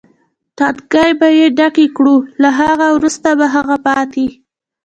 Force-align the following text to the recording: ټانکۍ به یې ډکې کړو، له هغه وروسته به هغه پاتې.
ټانکۍ 0.57 1.11
به 1.19 1.27
یې 1.39 1.45
ډکې 1.57 1.87
کړو، 1.95 2.15
له 2.41 2.49
هغه 2.59 2.87
وروسته 2.97 3.29
به 3.39 3.47
هغه 3.55 3.75
پاتې. 3.85 4.27